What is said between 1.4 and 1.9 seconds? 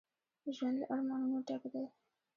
ډک دی